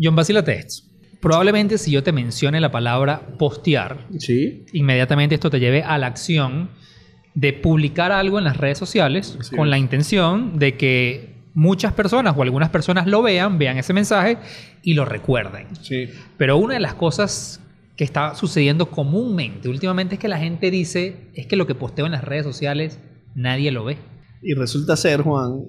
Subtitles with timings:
[0.00, 0.84] John, vacílate esto.
[1.20, 4.64] Probablemente si yo te mencione la palabra postear, Sí.
[4.72, 6.70] inmediatamente esto te lleve a la acción
[7.34, 12.42] de publicar algo en las redes sociales con la intención de que muchas personas o
[12.42, 14.38] algunas personas lo vean, vean ese mensaje
[14.82, 15.66] y lo recuerden.
[15.82, 16.08] Sí.
[16.38, 17.60] Pero una de las cosas
[17.96, 22.06] que está sucediendo comúnmente últimamente es que la gente dice, es que lo que posteo
[22.06, 22.98] en las redes sociales
[23.34, 23.98] nadie lo ve.
[24.42, 25.60] Y resulta ser, Juan,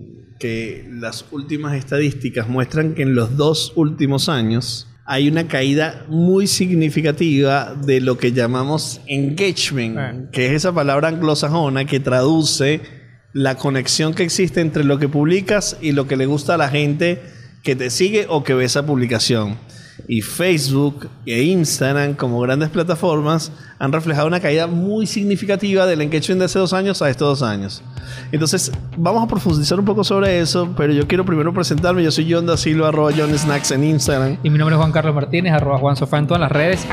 [0.41, 6.47] que las últimas estadísticas muestran que en los dos últimos años hay una caída muy
[6.47, 10.13] significativa de lo que llamamos engagement, Ah.
[10.31, 12.81] que es esa palabra anglosajona que traduce
[13.33, 16.69] la conexión que existe entre lo que publicas y lo que le gusta a la
[16.69, 17.21] gente
[17.63, 19.57] que te sigue o que ve esa publicación.
[20.07, 26.39] Y Facebook e Instagram, como grandes plataformas, han reflejado una caída muy significativa del engagement
[26.39, 27.81] de hace dos años a estos dos años.
[28.31, 32.03] Entonces, vamos a profundizar un poco sobre eso, pero yo quiero primero presentarme.
[32.03, 34.37] Yo soy John da Silva, arroba John Snacks en Instagram.
[34.43, 36.85] Y mi nombre es Juan Carlos Martínez, arroba Juan Sofá en todas las redes.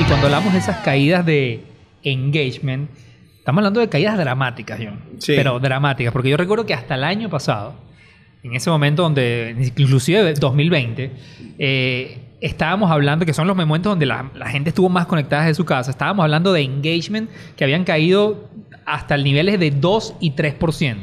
[0.00, 1.64] Y cuando hablamos de esas caídas de
[2.02, 2.90] engagement,
[3.44, 4.98] estamos hablando de caídas dramáticas, John.
[5.18, 5.34] Sí.
[5.36, 7.74] Pero dramáticas, porque yo recuerdo que hasta el año pasado,
[8.42, 11.12] en ese momento donde, inclusive 2020,
[11.58, 15.56] eh, estábamos hablando, que son los momentos donde la, la gente estuvo más conectada desde
[15.56, 18.48] su casa, estábamos hablando de engagement que habían caído
[18.86, 20.96] hasta niveles de 2 y 3%.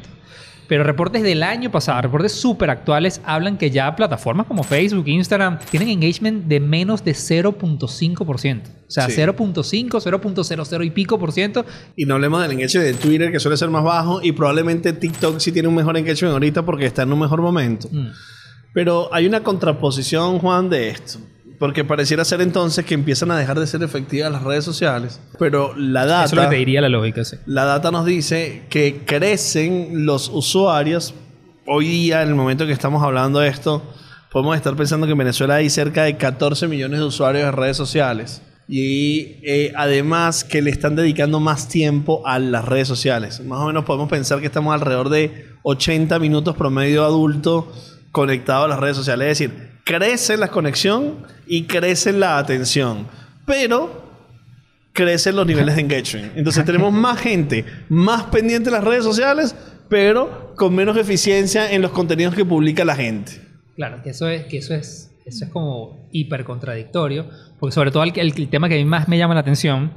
[0.72, 5.60] Pero reportes del año pasado, reportes súper actuales, hablan que ya plataformas como Facebook, Instagram,
[5.70, 8.62] tienen engagement de menos de 0.5%.
[8.88, 9.16] O sea, Sí.
[9.18, 11.66] 0.5, 0.00 y pico por ciento.
[11.98, 15.40] Y no hablemos del engagement de Twitter, que suele ser más bajo, y probablemente TikTok
[15.40, 17.90] sí tiene un mejor engagement ahorita porque está en un mejor momento.
[17.92, 18.08] Mm.
[18.74, 21.20] Pero hay una contraposición, Juan, de esto.
[21.62, 25.20] Porque pareciera ser entonces que empiezan a dejar de ser efectivas las redes sociales.
[25.38, 26.26] Pero la data...
[26.26, 27.38] Eso es lo que te diría la lógica, sí.
[27.46, 31.14] La data nos dice que crecen los usuarios.
[31.68, 33.84] Hoy día, en el momento que estamos hablando de esto,
[34.32, 37.78] podemos estar pensando que en Venezuela hay cerca de 14 millones de usuarios de redes
[37.78, 38.42] sociales.
[38.68, 43.40] Y eh, además que le están dedicando más tiempo a las redes sociales.
[43.46, 47.72] Más o menos podemos pensar que estamos alrededor de 80 minutos promedio adulto
[48.12, 49.28] conectado a las redes sociales.
[49.28, 53.08] Es decir, crece la conexión y crece la atención.
[53.46, 54.12] Pero
[54.94, 56.38] crecen los niveles de engagement.
[56.38, 59.56] Entonces tenemos más gente más pendiente de las redes sociales,
[59.90, 63.42] pero con menos eficiencia en los contenidos que publica la gente.
[63.76, 67.28] Claro, que eso es, que eso es, eso es como hiper contradictorio,
[67.60, 69.92] porque sobre todo el, tema que a mí más me llama la atención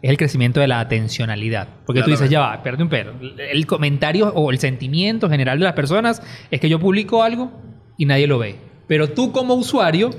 [0.00, 1.68] es el crecimiento de la atencionalidad.
[1.84, 2.90] Porque tú dices, ya va, espérate un.
[3.38, 7.50] El comentario o el sentimiento general de las personas es que yo publico algo
[7.96, 8.67] y nadie lo ve.
[8.88, 10.10] Pero tú como usuario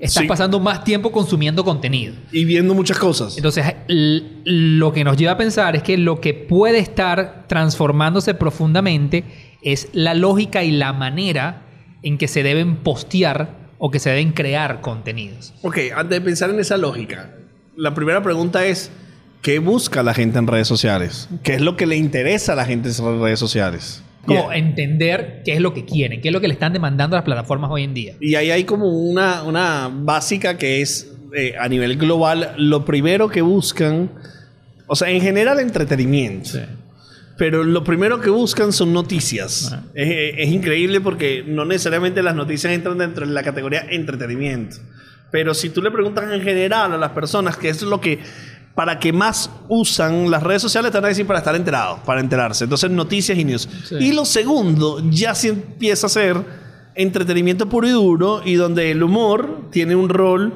[0.00, 0.28] estás Sí.
[0.28, 2.14] pasando más tiempo consumiendo contenido.
[2.32, 3.36] Y viendo muchas cosas.
[3.36, 9.24] Entonces, lo que nos lleva a pensar es que lo que puede estar transformándose profundamente
[9.62, 11.62] es la lógica y la manera
[12.02, 15.54] en que se deben postear o que se deben crear contenidos.
[15.62, 17.30] Ok, antes de pensar en esa lógica,
[17.76, 18.90] la primera pregunta es,
[19.42, 21.28] ¿qué busca la gente en redes sociales?
[21.42, 24.02] ¿Qué es lo que le interesa a la gente en redes sociales?
[24.26, 24.58] Como Yeah.
[24.58, 27.24] entender qué es lo que quieren, qué es lo que le están demandando a las
[27.24, 28.14] plataformas hoy en día.
[28.20, 33.28] Y ahí hay como una, una básica que es eh, a nivel global, lo primero
[33.28, 34.10] que buscan,
[34.86, 36.50] o sea, en general entretenimiento.
[37.36, 39.76] Pero lo primero que buscan son noticias.
[39.94, 44.76] Es increíble porque no necesariamente las noticias entran dentro de la categoría entretenimiento.
[45.32, 48.20] Pero si tú le preguntas en general a las personas qué es lo que
[48.74, 52.20] para que más usan las redes sociales, te van a decir para estar enterados, para
[52.20, 52.64] enterarse.
[52.64, 53.68] Entonces, noticias y news.
[53.84, 53.94] Sí.
[54.00, 56.36] Y lo segundo, ya se empieza a ser
[56.96, 60.52] entretenimiento puro y duro y donde el humor tiene un rol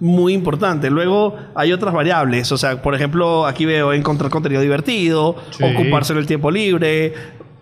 [0.00, 0.88] muy importante.
[0.90, 5.62] Luego hay otras variables, o sea, por ejemplo, aquí veo encontrar contenido divertido, Sí.
[5.64, 7.12] ocuparse en el tiempo libre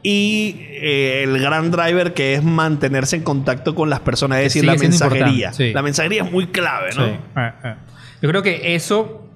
[0.03, 4.65] y eh, el gran driver que es mantenerse en contacto con las personas, es decir,
[4.65, 5.53] la mensajería.
[5.53, 5.73] sí.
[5.73, 7.05] La mensajería es muy clave, ¿no?
[7.07, 7.13] Sí.
[7.35, 7.77] Ah, ah.
[8.23, 9.28] Yo creo que eso,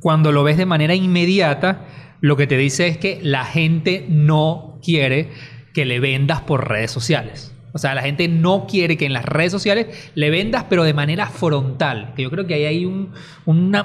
[0.00, 1.86] cuando lo ves de manera inmediata,
[2.20, 5.30] lo que te dice es que la gente no quiere
[5.74, 7.52] que le vendas por redes sociales.
[7.72, 10.94] O sea, la gente no quiere que en las redes sociales le vendas, pero de
[10.94, 12.14] manera frontal.
[12.16, 13.12] Que yo creo que ahí hay un-
[13.44, 13.84] una,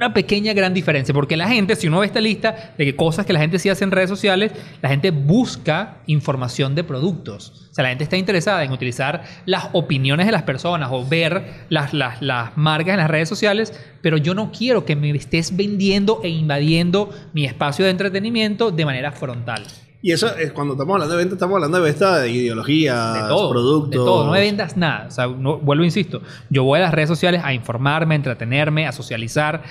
[0.00, 1.12] una pequeña gran diferencia.
[1.12, 3.84] Porque la gente, si uno ve esta lista de cosas que la gente sí hace
[3.84, 4.50] en redes sociales,
[4.80, 7.68] la gente busca información de productos.
[7.70, 11.66] O sea, la gente está interesada en utilizar las opiniones de las personas o ver
[11.68, 15.54] las, las, las marcas en las redes sociales, pero yo no quiero que me estés
[15.54, 19.66] vendiendo e invadiendo mi espacio de entretenimiento de manera frontal.
[20.02, 23.20] Y eso es cuando estamos hablando de venta, estamos hablando de venta de ideología, De
[23.28, 23.50] todo.
[23.50, 23.90] productos.
[23.90, 24.26] De todo.
[24.26, 25.06] No me vendas nada.
[25.08, 26.22] O sea, no- vuelvo, insisto.
[26.48, 29.62] Yo voy a las redes sociales a informarme, a entretenerme, a socializar,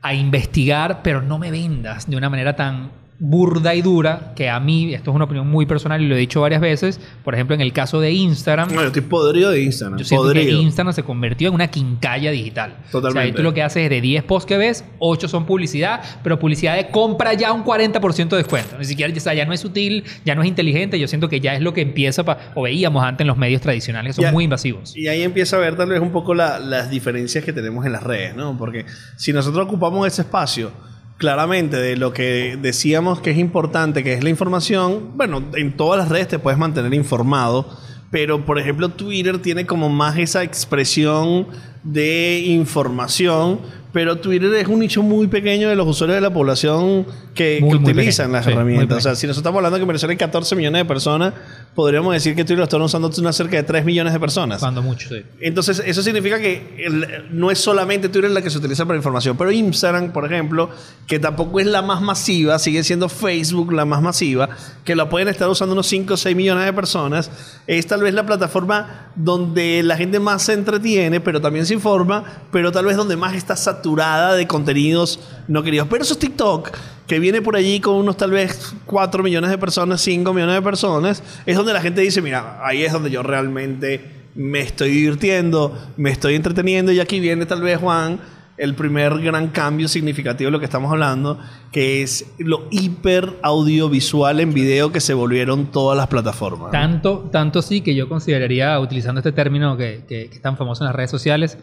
[0.00, 4.58] a investigar, pero no me vendas de una manera tan burda y dura, que a
[4.58, 7.54] mí, esto es una opinión muy personal y lo he dicho varias veces, por ejemplo,
[7.54, 9.98] en el caso de Instagram, No, yo estoy podrido de Instagram.
[9.98, 10.60] yo siento que podrido.
[10.60, 12.76] Instagram se convirtió en una quincalla digital.
[12.90, 13.08] Totalmente.
[13.08, 15.46] O sea, ahí tú lo que haces es de 10 posts que ves, 8 son
[15.46, 18.76] publicidad, pero publicidad de compra ya un 40% de descuento.
[18.78, 20.98] Ni siquiera, o sea, ya no es sutil, ya no es inteligente.
[20.98, 23.62] Yo siento que ya es lo que empieza, pa- o veíamos antes en los medios
[23.62, 24.32] tradicionales, que son Ya.
[24.32, 24.96] muy invasivos.
[24.96, 27.92] Y ahí empieza a ver tal vez un poco la- las diferencias que tenemos en
[27.92, 28.58] las redes, ¿no?
[28.58, 30.72] Porque si nosotros ocupamos ese espacio,
[31.18, 35.98] claramente de lo que decíamos que es importante, que es la información, bueno, en todas
[35.98, 37.68] las redes te puedes mantener informado,
[38.10, 41.46] pero por ejemplo Twitter tiene como más esa expresión
[41.82, 43.60] de información,
[43.92, 47.70] pero Twitter es un nicho muy pequeño de los usuarios de la población que, Muy,
[47.70, 48.32] que muy utilizan pequeño.
[48.36, 48.98] las Sí, herramientas.
[48.98, 51.32] O sea, si nosotros estamos hablando que en Venezuela hay 14 millones de personas,
[51.74, 54.60] podríamos decir que Twitter lo están usando una cerca de 3 millones de personas.
[54.60, 55.22] Cuando mucho, sí.
[55.40, 59.36] Entonces, eso significa que el- no es solamente Twitter la que se utiliza para información,
[59.36, 60.70] pero Instagram, por ejemplo,
[61.06, 64.48] que tampoco es la más masiva, sigue siendo Facebook la más masiva,
[64.84, 67.30] que la pueden estar usando unos 5 o 6 millones de personas,
[67.66, 72.24] es tal vez la plataforma donde la gente más se entretiene, pero también se informa,
[72.52, 75.18] pero tal vez donde más está saturada de contenidos
[75.48, 75.88] no queridos.
[75.90, 76.70] Pero eso es TikTok,
[77.06, 80.62] que viene por allí con unos tal vez 4 millones de personas, 5 millones de
[80.62, 84.00] personas, es donde la gente dice, mira, ahí es donde yo realmente
[84.34, 88.18] me estoy divirtiendo, me estoy entreteniendo y aquí viene tal vez Juan
[88.56, 91.38] el primer gran cambio significativo de lo que estamos hablando,
[91.72, 96.70] que es lo hiper audiovisual en video que se volvieron todas las plataformas.
[96.70, 100.84] Tanto, tanto sí que yo consideraría, utilizando este término que, que- que es tan famoso
[100.84, 101.58] en las redes sociales,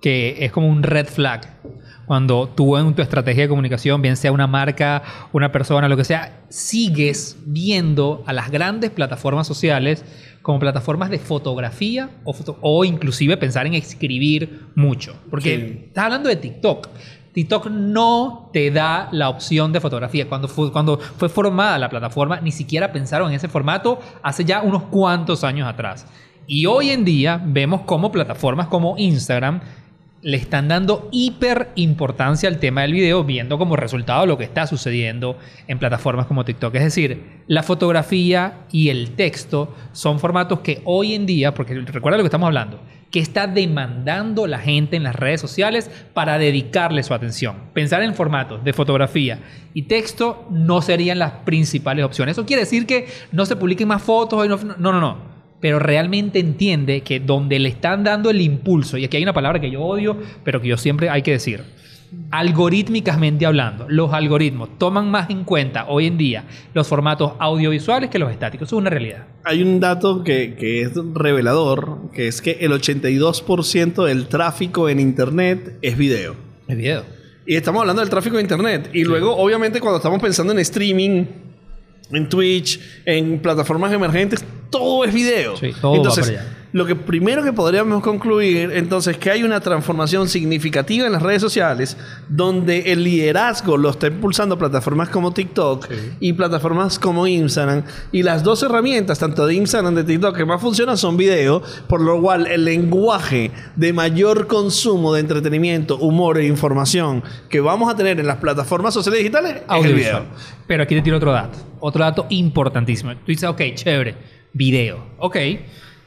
[0.00, 1.58] que es como un red flag.
[2.06, 5.02] Cuando tú en tu estrategia de comunicación, bien sea una marca,
[5.32, 10.04] una persona, lo que sea, sigues viendo a las grandes plataformas sociales
[10.42, 15.14] como plataformas de fotografía o, foto- o inclusive pensar en escribir mucho.
[15.30, 15.84] Porque Sí.
[15.88, 16.88] estás hablando de TikTok.
[17.32, 20.28] TikTok no te da la opción de fotografía.
[20.28, 24.62] Cuando fue, cuando fue formada la plataforma, ni siquiera pensaron en ese formato hace ya
[24.62, 26.06] unos cuantos años atrás.
[26.48, 29.60] Y hoy en día vemos cómo plataformas como Instagram
[30.22, 34.66] le están dando hiper importancia al tema del video, viendo como resultado lo que está
[34.66, 36.74] sucediendo en plataformas como TikTok.
[36.74, 42.18] Es decir, la fotografía y el texto son formatos que hoy en día, porque recuerda
[42.18, 42.80] lo que estamos hablando,
[43.10, 47.56] que está demandando la gente en las redes sociales para dedicarle su atención.
[47.72, 49.40] Pensar en formatos de fotografía
[49.74, 52.34] y texto no serían las principales opciones.
[52.34, 54.46] Eso quiere decir que no se publiquen más fotos.
[54.48, 55.29] No, no, no.
[55.60, 59.60] Pero realmente entiende que donde le están dando el impulso, y aquí hay una palabra
[59.60, 61.62] que yo odio, pero que yo siempre hay que decir,
[62.30, 68.18] algorítmicamente hablando, los algoritmos toman más en cuenta hoy en día los formatos audiovisuales que
[68.18, 68.68] los estáticos.
[68.68, 69.26] Eso es una realidad.
[69.44, 75.00] Hay un dato que, que es revelador, que es que el 82% del tráfico en
[75.00, 76.34] Internet es video.
[76.68, 77.04] El video.
[77.46, 78.90] Y estamos hablando del tráfico de Internet.
[78.92, 81.24] Y luego, obviamente, cuando estamos pensando en streaming,
[82.12, 85.56] en Twitch, en plataformas emergentes, todo es video.
[85.56, 86.56] Sí, todo va entonces, para allá.
[86.72, 91.42] Lo que primero que podríamos concluir, entonces, que hay una transformación significativa en las redes
[91.42, 91.96] sociales,
[92.28, 95.94] donde el liderazgo lo está impulsando plataformas como TikTok Sí.
[96.20, 97.82] y plataformas como Instagram.
[98.12, 102.00] Y las dos herramientas, tanto de Instagram de TikTok, que más funcionan son video, por
[102.00, 107.96] lo cual el lenguaje de mayor consumo de entretenimiento, humor e información que vamos a
[107.96, 110.24] tener en las plataformas sociales digitales es el video.
[110.66, 111.58] Pero aquí te tiro otro dato.
[111.80, 113.12] Otro dato importantísimo.
[113.14, 114.14] Tú dices, ok, chévere,
[114.52, 115.04] video.
[115.18, 115.36] Ok.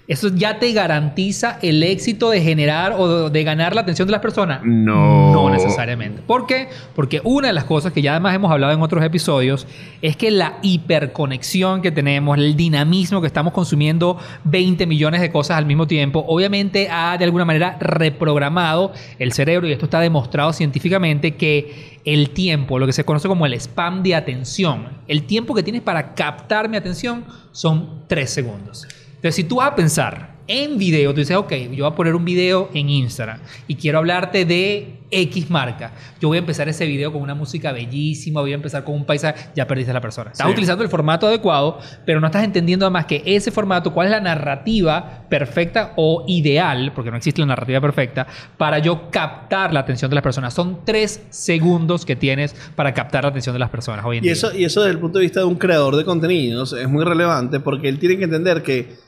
[0.06, 4.20] Eso ya te garantiza el éxito de generar o de, ganar la atención de las
[4.20, 4.60] personas.
[4.64, 5.32] No.
[5.32, 6.22] No necesariamente.
[6.22, 6.68] ¿Por qué?
[6.94, 9.66] Porque una de las cosas que ya además hemos hablado en otros episodios
[10.02, 15.58] es que la hiperconexión que tenemos, el dinamismo que estamos consumiendo 20 millones de cosas
[15.58, 20.52] al mismo tiempo, obviamente ha de alguna manera reprogramado el cerebro y esto está demostrado
[20.52, 25.56] científicamente que el tiempo, lo que se conoce como el spam de atención, el tiempo
[25.56, 28.86] que tienes para captar mi atención son 3 segundos.
[29.24, 32.14] Entonces, si tú vas a pensar en video, tú dices, ok, yo voy a poner
[32.14, 33.40] un video en Instagram
[33.70, 35.94] y quiero hablarte de X marca.
[36.20, 39.06] Yo voy a empezar ese video con una música bellísima, voy a empezar con un
[39.06, 40.32] paisaje, ya perdiste a la persona.
[40.32, 40.52] Estás Sí.
[40.52, 44.20] utilizando el formato adecuado, pero no estás entendiendo además que ese formato, cuál es la
[44.20, 48.28] narrativa perfecta o ideal, porque no existe la narrativa perfecta,
[48.58, 50.54] para yo captar la atención de las personas.
[50.54, 54.28] Son tres segundos que tienes para captar la atención de las personas hoy en Y
[54.28, 54.34] día.
[54.34, 57.06] eso, y eso desde el punto de vista de un creador de contenidos es muy
[57.06, 59.02] relevante porque él tiene que entender que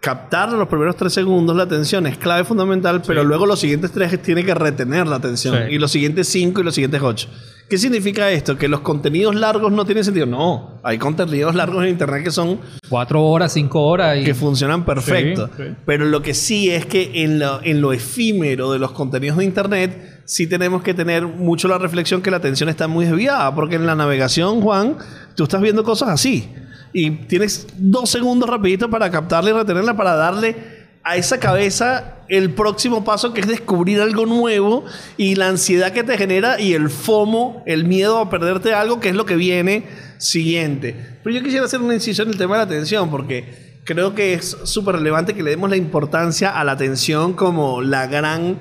[0.00, 4.20] captar los primeros tres segundos la atención es clave fundamental, pero luego los siguientes tres
[4.22, 5.74] tiene que retener la atención Sí.
[5.74, 7.28] y los siguientes cinco y los siguientes ocho.
[7.68, 8.56] ¿Qué significa esto?
[8.58, 10.26] ¿Que los contenidos largos no tienen sentido?
[10.26, 12.58] No, hay contenidos largos en Internet que son...
[12.88, 14.18] Cuatro horas, cinco horas.
[14.18, 14.24] Y...
[14.24, 15.48] Que funcionan perfecto.
[15.56, 15.62] Sí.
[15.86, 19.44] Pero lo que sí es que en lo, en lo efímero de los contenidos de
[19.44, 23.54] Internet, sí tenemos que tener mucho la reflexión que la atención está muy desviada.
[23.54, 24.96] Porque en la navegación, Juan,
[25.36, 26.48] tú estás viendo cosas así.
[26.92, 32.50] Y tienes dos segundos rapidito para captarla y retenerla, para darle a esa cabeza el
[32.50, 34.84] próximo paso que es descubrir algo nuevo
[35.16, 39.08] y la ansiedad que te genera y el FOMO, el miedo a perderte algo, que
[39.08, 39.84] es lo que viene
[40.18, 41.18] siguiente.
[41.24, 44.34] Pero yo quisiera hacer una incisión en el tema de la atención porque creo que
[44.34, 48.58] es súper relevante que le demos la importancia a la atención como la gran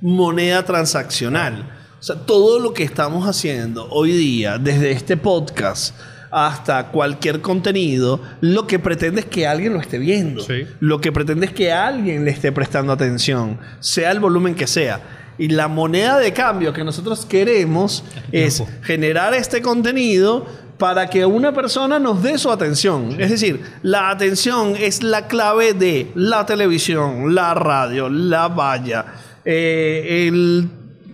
[0.00, 1.72] moneda transaccional.
[1.98, 5.94] O sea, todo lo que estamos haciendo hoy día, desde este podcast,
[6.30, 10.42] hasta cualquier contenido, lo que pretende es que alguien lo esté viendo.
[10.42, 10.66] Sí.
[10.80, 15.00] Lo que pretende es que alguien le esté prestando atención, sea el volumen que sea.
[15.38, 18.02] Y la moneda de cambio que nosotros queremos
[18.32, 20.46] es generar este contenido
[20.78, 23.16] para que una persona nos dé su atención.
[23.18, 29.06] Es decir, la atención es la clave de la televisión, la radio, la valla,
[29.44, 30.68] eh, el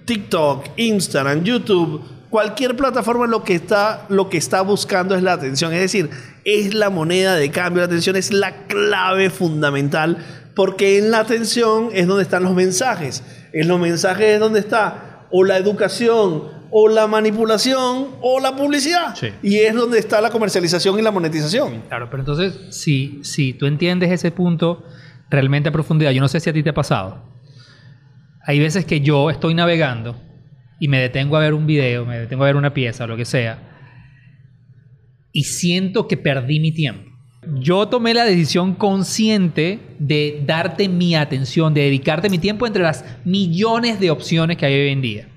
[0.05, 5.71] TikTok, Instagram, YouTube, cualquier plataforma lo que está lo que está buscando es la atención,
[5.75, 6.09] es decir,
[6.47, 10.17] es la moneda de cambio, la atención es la clave fundamental
[10.55, 13.23] porque en la atención es donde están los mensajes.
[13.53, 19.15] En los mensajes es donde está o la educación o la manipulación o la publicidad.
[19.15, 19.29] Sí.
[19.43, 21.83] Y es donde está la comercialización y la monetización.
[21.89, 24.85] Claro, pero entonces, si, si tú entiendes ese punto
[25.29, 27.31] realmente a profundidad, yo no sé si a ti te ha pasado.
[28.47, 30.32] Hay veces que yo estoy navegando
[30.83, 33.17] y me detengo a ver un video, me detengo a ver una pieza o lo
[33.17, 33.57] que sea,
[35.31, 37.09] y siento que perdí mi tiempo.
[37.61, 43.05] Yo tomé la decisión consciente de darte mi atención, de dedicarte mi tiempo entre las
[43.25, 45.29] millones de opciones que hay hoy en día.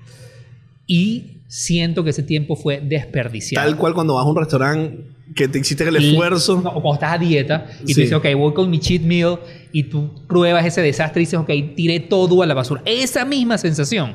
[0.84, 3.64] Y siento que ese tiempo fue desperdiciado.
[3.68, 4.98] Tal cual cuando vas a un restaurante
[5.36, 6.60] que te hiciste el esfuerzo.
[6.60, 7.94] No, o cuando estás a dieta y Sí.
[7.94, 9.38] tú dices, ok, voy con mi cheat meal
[9.72, 12.82] y tú pruebas ese desastre y dices, ok, tiré todo a la basura.
[12.84, 14.14] Esa misma sensación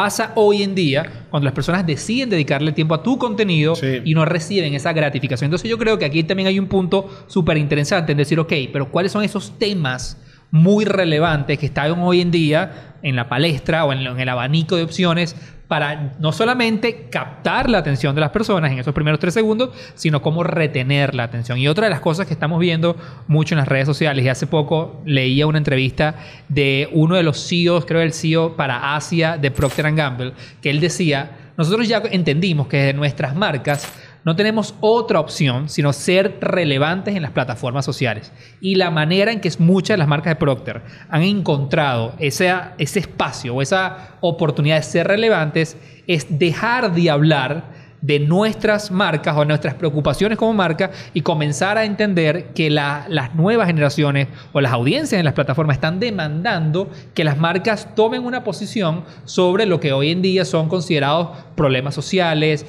[0.00, 4.00] pasa hoy en día cuando las personas deciden dedicarle tiempo a tu contenido Sí.
[4.04, 5.46] y no reciben esa gratificación.
[5.48, 8.92] Entonces yo creo que aquí también hay un punto súper interesante en decir, ok, pero
[8.92, 10.16] ¿cuáles son esos temas
[10.52, 14.76] muy relevantes que están hoy en día en la palestra o en, en el abanico
[14.76, 15.34] de opciones
[15.68, 20.22] para no solamente captar la atención de las personas en esos primeros tres segundos, sino
[20.22, 21.58] cómo retener la atención.
[21.58, 22.96] Y otra de las cosas que estamos viendo
[23.26, 26.16] mucho en las redes sociales, y hace poco leía una entrevista
[26.48, 30.32] de uno de los CEOs, creo el CEO para Asia de Procter Gamble,
[30.62, 33.92] que él decía, nosotros ya entendimos que de nuestras marcas
[34.28, 38.30] no tenemos otra opción sino ser relevantes en las plataformas sociales.
[38.60, 43.00] Y la manera en que muchas de las marcas de Procter han encontrado ese, ese
[43.00, 47.64] espacio o esa oportunidad de ser relevantes es dejar de hablar
[48.02, 53.34] de nuestras marcas o nuestras preocupaciones como marca y comenzar a entender que la- las
[53.34, 58.44] nuevas generaciones o las audiencias en las plataformas están demandando que las marcas tomen una
[58.44, 62.66] posición sobre lo que hoy en día son considerados problemas sociales,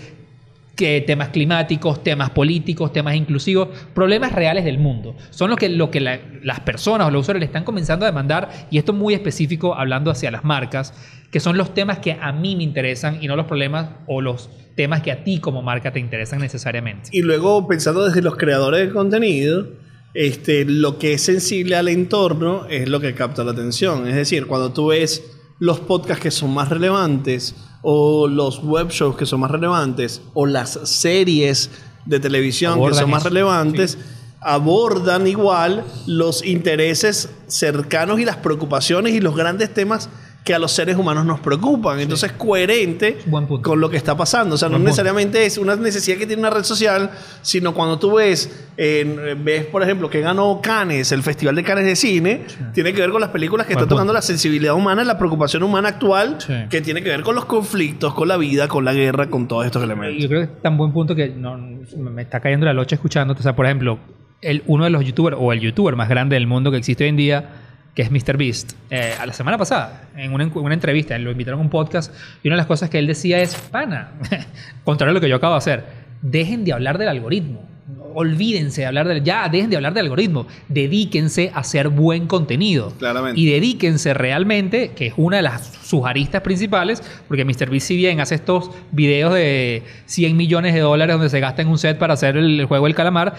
[0.79, 5.13] que temas climáticos, temas políticos, temas inclusivos, problemas reales del mundo.
[5.29, 8.67] Son lo que, que la- las personas o los usuarios le están comenzando a demandar,
[8.71, 10.93] y esto muy específico hablando hacia las marcas,
[11.31, 14.49] que son los temas que a mí me interesan y no los problemas o los
[14.75, 17.09] temas que a ti como marca te interesan necesariamente.
[17.11, 19.67] Y luego, pensando desde los creadores de contenido,
[20.13, 24.07] este, lo que es sensible al entorno es lo que capta la atención.
[24.07, 25.23] Es decir, cuando tú ves
[25.59, 30.45] los podcasts que son más relevantes, o los web shows que son más relevantes, o
[30.45, 31.69] las series
[32.05, 33.97] de televisión que son más eso, relevantes,
[34.41, 40.09] abordan igual los intereses cercanos y las preocupaciones y los grandes temas
[40.43, 41.99] que a los seres humanos nos preocupan.
[41.99, 43.69] Entonces, coherente Buen punto.
[43.69, 44.55] con lo que está pasando.
[44.55, 44.85] O sea, no punto.
[44.89, 49.65] necesariamente es una necesidad que tiene una red social, sino cuando tú ves, eh, ves
[49.65, 53.21] por ejemplo, que ganó Cannes, el Festival de Cannes de Cine, tiene que ver con
[53.21, 53.95] las películas que Buen están punto.
[53.95, 56.53] tocando la sensibilidad humana, la preocupación humana actual, Sí.
[56.69, 59.65] que tiene que ver con los conflictos, con la vida, con la guerra, con todos
[59.65, 60.21] estos elementos.
[60.23, 63.41] Yo creo que es tan buen punto que no- me está cayendo la locha escuchándote.
[63.41, 63.99] O sea, por ejemplo,
[64.41, 67.09] el, uno de los youtubers o el youtuber más grande del mundo que existe hoy
[67.09, 67.49] en día,
[67.93, 71.59] que es MrBeast, eh, a la semana pasada, en una, en una entrevista, lo invitaron
[71.59, 74.11] a un podcast y una de las cosas que él decía es, pana,
[74.83, 75.83] contrario a lo que yo acabo de hacer,
[76.21, 77.67] dejen de hablar del algoritmo.
[78.13, 79.23] Olvídense de hablar del...
[79.23, 80.47] Ya, dejen de hablar del algoritmo.
[80.67, 82.91] Dedíquense a hacer buen contenido.
[82.97, 83.39] Claramente.
[83.39, 88.19] Y dedíquense realmente, que es una de las sus aristas principales, porque MrBeast si bien
[88.19, 92.13] hace estos videos de 100 millones de dólares donde se gasta en un set para
[92.13, 93.35] hacer el, el juego del calamar,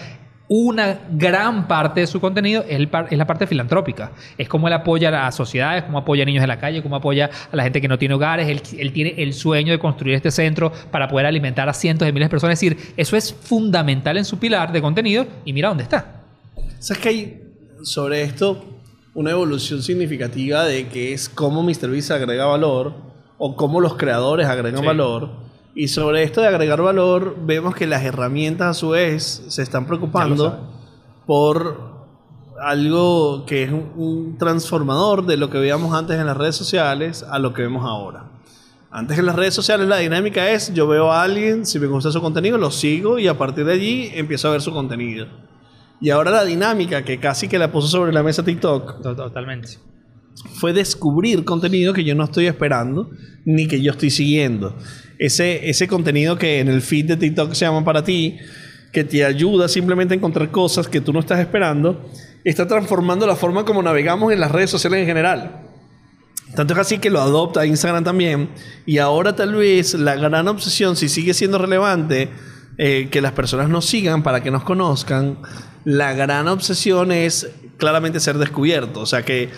[0.53, 4.11] una gran parte de su contenido es, el par- es la parte filantrópica.
[4.37, 6.97] Es como él apoya a las sociedades, cómo apoya a niños de la calle, cómo
[6.97, 8.49] apoya a la gente que no tiene hogares.
[8.49, 12.11] Él, él tiene el sueño de construir este centro para poder alimentar a cientos de
[12.11, 12.61] miles de personas.
[12.61, 16.21] Es decir, eso es fundamental en su pilar de contenido y mira dónde está.
[16.79, 17.41] ¿Sabes que hay
[17.83, 18.65] sobre esto
[19.13, 22.93] una evolución significativa de que es cómo MrBeast agrega valor
[23.37, 24.85] o cómo los creadores agregan Sí.
[24.85, 25.40] valor?
[25.73, 29.85] Y sobre esto de agregar valor, vemos que las herramientas a su vez se están
[29.85, 30.69] preocupando
[31.25, 31.91] por
[32.61, 37.23] algo que es un, un transformador de lo que veíamos antes en las redes sociales
[37.23, 38.31] a lo que vemos ahora.
[38.93, 42.11] Antes en las redes sociales la dinámica es yo veo a alguien, si me gusta
[42.11, 45.27] su contenido, lo sigo y a partir de allí empiezo a ver su contenido.
[46.01, 49.77] Y ahora la dinámica que casi que la puso sobre la mesa TikTok Totalmente.
[50.55, 53.09] fue descubrir contenido que yo no estoy esperando
[53.45, 54.75] ni que yo estoy siguiendo.
[55.21, 58.39] Ese, ese contenido que en el feed de TikTok se llama para ti,
[58.91, 62.09] que te ayuda simplemente a encontrar cosas que tú no estás esperando,
[62.43, 65.61] está transformando la forma como navegamos en las redes sociales en general.
[66.55, 68.49] Tanto es así que lo adopta Instagram también.
[68.87, 72.29] Y ahora tal vez la gran obsesión, si sigue siendo relevante,
[72.79, 75.37] eh, que las personas nos sigan para que nos conozcan,
[75.85, 77.47] la gran obsesión es
[77.77, 79.01] claramente ser descubierto.
[79.01, 79.49] O sea, que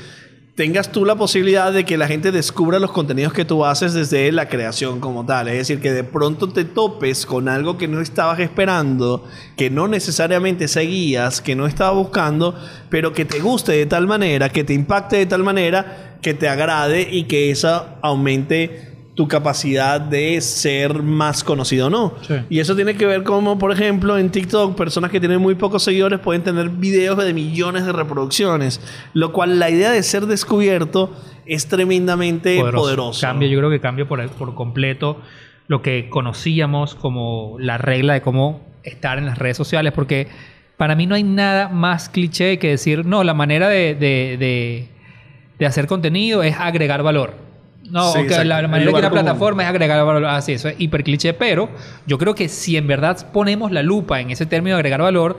[0.55, 4.31] tengas tú la posibilidad de que la gente descubra los contenidos que tú haces desde
[4.31, 5.47] la creación como tal.
[5.47, 9.25] Es decir, que de pronto te topes con algo que no estabas esperando,
[9.57, 12.55] que no necesariamente seguías, que no estabas buscando,
[12.89, 16.47] pero que te guste de tal manera, que te impacte de tal manera, que te
[16.47, 22.13] agrade y que esa aumente tu capacidad de ser más conocido o no.
[22.27, 22.33] Sí.
[22.49, 25.83] Y eso tiene que ver como, por ejemplo, en TikTok, personas que tienen muy pocos
[25.83, 28.81] seguidores pueden tener videos de millones de reproducciones,
[29.13, 31.15] lo cual la idea de ser descubierto
[31.45, 33.21] es tremendamente poderoso.
[33.21, 35.19] Cambia, yo creo que cambia por, por completo
[35.67, 40.27] lo que conocíamos como la regla de cómo estar en las redes sociales, porque
[40.75, 44.87] para mí no hay nada más cliché que decir, no, la manera de, de- de-
[45.59, 47.42] de hacer contenido es agregar valor.
[47.89, 49.11] No, Sí, la manera de que común.
[49.11, 50.25] plataforma es agregar valor.
[50.25, 51.69] Así, eso es hiper cliché, pero
[52.07, 55.37] yo creo que si en verdad ponemos la lupa en ese término de agregar valor,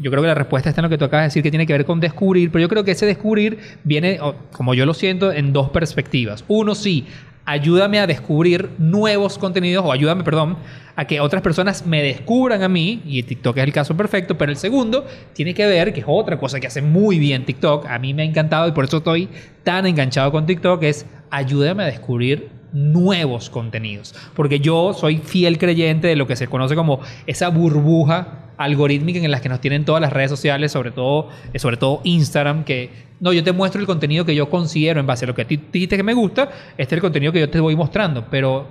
[0.00, 1.66] yo creo que la respuesta está en lo que tú acabas de decir, que tiene
[1.66, 4.18] que ver con descubrir, pero yo creo que ese descubrir viene,
[4.52, 6.44] como yo lo siento, en dos perspectivas.
[6.48, 7.06] Uno, sí,
[7.44, 10.56] ayúdame a descubrir nuevos contenidos, o ayúdame, perdón,
[10.96, 14.50] a que otras personas me descubran a mí, y TikTok es el caso perfecto, pero
[14.50, 17.98] el segundo tiene que ver, que es otra cosa que hace muy bien TikTok, a
[17.98, 19.28] mí me ha encantado y por eso estoy
[19.62, 24.14] tan enganchado con TikTok, es ayúdame a descubrir nuevos contenidos.
[24.34, 29.30] Porque yo soy fiel creyente de lo que se conoce como esa burbuja algorítmica en
[29.30, 32.90] la que nos tienen todas las redes sociales, sobre todo, eh, sobre todo Instagram, que
[33.20, 35.46] no, yo te muestro el contenido que yo considero en base a lo que a
[35.46, 38.66] ti dijiste que me gusta, este es el contenido que yo te voy mostrando, pero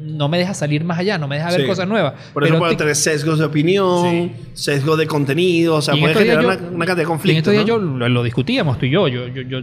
[0.00, 1.66] no me deja salir más allá, no me deja ver Sí.
[1.66, 2.14] cosas nuevas.
[2.32, 4.32] Por eso Pero puede tener sesgos de opinión, Sí.
[4.54, 7.08] sesgos de contenido, o sea, puede días generar yo- una, una cantidad de y en
[7.08, 7.38] conflictos.
[7.38, 7.68] estos días ¿no?
[7.68, 9.08] yo lo, lo discutíamos tú y yo.
[9.08, 9.60] Yo, yo, yo,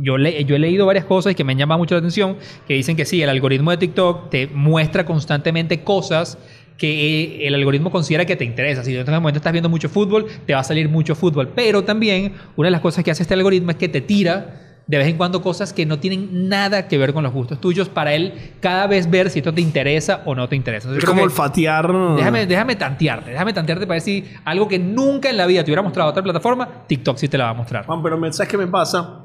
[0.00, 2.74] yo, le- yo he leído varias cosas que me han llamado mucho la atención que
[2.74, 6.38] dicen que sí, el algoritmo de TikTok te muestra constantemente cosas
[6.78, 8.82] que eh, el algoritmo considera que te interesa.
[8.82, 11.48] Si en este momento estás viendo mucho fútbol, te va a salir mucho fútbol.
[11.54, 14.98] Pero también una de las cosas que hace este algoritmo es que te tira de
[14.98, 18.14] vez en cuando cosas que no tienen nada que ver con los gustos tuyos para
[18.14, 20.88] él cada vez ver si esto te interesa o no te interesa.
[20.88, 21.88] Entonces, Es como olfatear.
[22.16, 25.82] Déjame, déjame tantearte, déjame tantearte para decir algo que nunca en la vida te hubiera
[25.82, 27.86] mostrado otra plataforma, TikTok sí te la va a mostrar.
[27.86, 29.20] Juan, pero ¿sabes qué me pasa?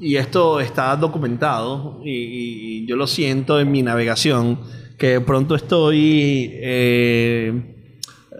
[0.00, 4.60] Y esto está documentado y, yo lo siento en mi navegación,
[4.98, 6.50] que de pronto estoy...
[6.54, 7.70] eh,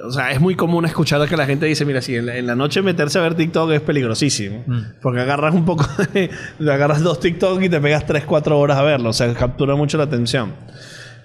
[0.07, 2.47] o sea, es muy común escuchar que la gente dice, mira, si en la, en
[2.47, 4.62] la noche meterse a ver TikTok es peligrosísimo.
[4.67, 4.81] Mm.
[5.01, 6.31] Porque agarras un poco, de-
[6.71, 9.11] agarras dos TikTok y te pegas 3, 4 horas a verlo.
[9.11, 10.53] O sea, captura mucho la atención.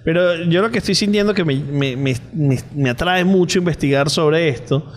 [0.05, 4.47] Pero yo lo que estoy sintiendo que me- me- me- me atrae mucho investigar sobre
[4.49, 4.89] esto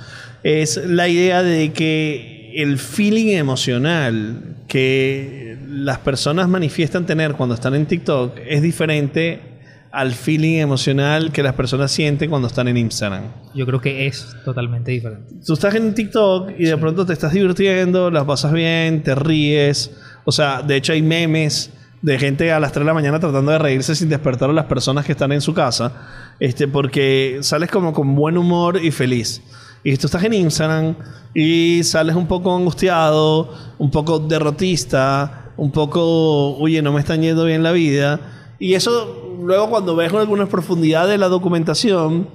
[0.44, 7.74] es la idea de que el feeling emocional que las personas manifiestan tener cuando están
[7.74, 9.52] en TikTok es diferente
[9.92, 13.24] al feeling emocional que las personas sienten cuando están en Instagram.
[13.54, 15.34] Yo creo que es totalmente diferente.
[15.44, 19.90] Tú estás en TikTok y de pronto te estás divirtiendo, las pasas bien, te ríes.
[20.24, 23.52] O sea, de hecho hay memes de gente a las 3 de la mañana tratando
[23.52, 25.92] de reírse sin despertar a las personas que están en su casa.
[26.40, 29.42] Este, porque sales como con buen humor y feliz.
[29.84, 30.94] Y tú estás en Instagram
[31.34, 37.44] y sales un poco angustiado, un poco derrotista, un poco, oye, no me están yendo
[37.44, 38.20] bien la vida.
[38.58, 42.28] Y eso, luego cuando ves algunas profundidades de la documentación,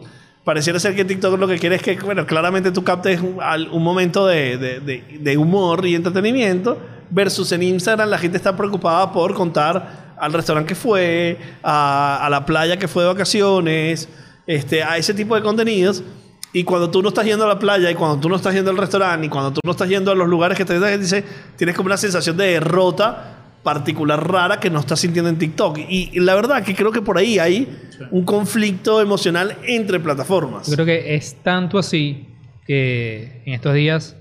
[0.44, 3.38] pareciera ser que TikTok lo que quiere es que, bueno, claramente tú captes un,
[3.72, 6.78] un momento de, de- de- de humor y entretenimiento,
[7.10, 12.30] versus en Instagram la gente está preocupada por contar al restaurante que fue, a, a
[12.30, 14.10] la playa que fue de vacaciones,
[14.48, 16.04] este, a ese tipo de contenidos.
[16.54, 18.72] Y cuando tú no estás yendo a la playa, y cuando tú no estás yendo
[18.72, 21.24] al restaurante, y cuando tú no estás yendo a los lugares que te dice,
[21.56, 23.34] tienes como una sensación de derrota
[23.64, 25.78] particular rara que no estás sintiendo en TikTok.
[25.90, 27.68] Y, y la verdad que creo que por ahí hay
[28.12, 30.68] un conflicto emocional entre plataformas.
[30.68, 32.28] Yo creo que es tanto así
[32.66, 34.16] que en estos días,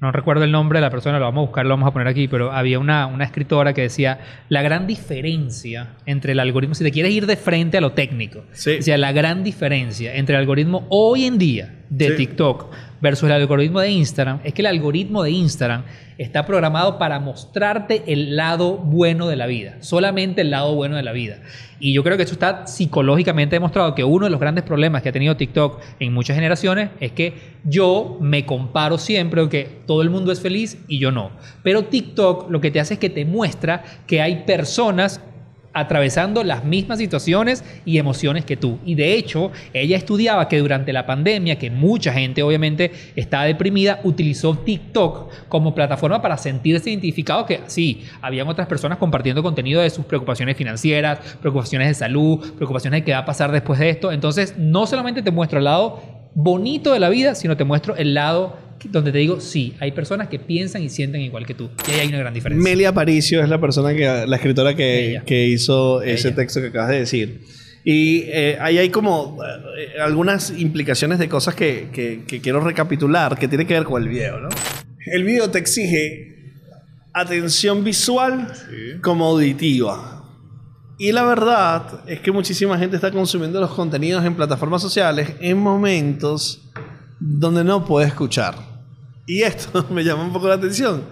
[0.00, 2.08] no recuerdo el nombre de la persona, lo vamos a buscar, lo vamos a poner
[2.08, 6.84] aquí, pero había una, una escritora que decía la gran diferencia entre el algoritmo, si
[6.84, 8.72] te quieres ir de frente a lo técnico, Sí.
[8.76, 12.16] decía la gran diferencia entre el algoritmo hoy en día de Sí.
[12.16, 15.84] TikTok versus el algoritmo de Instagram es que el algoritmo de Instagram
[16.18, 21.02] está programado para mostrarte el lado bueno de la vida, solamente el lado bueno de
[21.02, 21.38] la vida.
[21.78, 25.08] Y yo creo que eso está psicológicamente demostrado que uno de los grandes problemas que
[25.08, 27.32] ha tenido TikTok en muchas generaciones es que
[27.64, 31.30] yo me comparo siempre que todo el mundo es feliz y yo no.
[31.62, 35.22] Pero TikTok lo que te hace es que te muestra que hay personas
[35.72, 38.78] atravesando las mismas situaciones y emociones que tú.
[38.84, 44.00] Y de hecho, ella estudiaba que durante la pandemia, que mucha gente obviamente estaba deprimida,
[44.04, 49.90] utilizó TikTok como plataforma para sentirse identificado que sí, habían otras personas compartiendo contenido de
[49.90, 54.12] sus preocupaciones financieras, preocupaciones de salud, preocupaciones de qué va a pasar después de esto.
[54.12, 56.02] Entonces, no solamente te muestro el lado
[56.34, 60.28] bonito de la vida, sino te muestro el lado donde te digo, sí, hay personas
[60.28, 61.70] que piensan y sienten igual que tú.
[61.88, 62.62] Y ahí hay una gran diferencia.
[62.62, 66.36] Melia Aparicio es la persona que, la escritora que, que hizo ese Ella.
[66.36, 67.40] texto que acabas de decir.
[67.84, 73.38] Y eh, ahí hay como eh, algunas implicaciones de cosas que, que- que quiero recapitular
[73.38, 74.48] que tiene que ver con el video, ¿no?
[75.06, 76.52] El video te exige
[77.12, 78.46] atención visual
[79.02, 80.16] como auditiva.
[80.98, 85.56] Y la verdad es que muchísima gente está consumiendo los contenidos en plataformas sociales en
[85.58, 86.70] momentos
[87.18, 88.54] donde no puede escuchar.
[89.30, 91.02] Y esto me llama un poco la atención.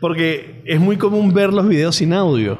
[0.00, 2.58] Porque es muy común ver los videos sin audio.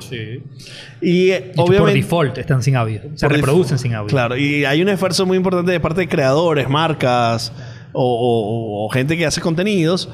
[1.02, 2.00] Y eh, De hecho, Por obviamente.
[2.00, 3.00] default están sin audio.
[3.16, 3.82] Se reproducen default.
[3.82, 4.08] sin audio.
[4.08, 7.52] Claro, y hay un esfuerzo muy importante de parte de creadores, marcas
[7.92, 10.08] o, o- o gente que hace contenidos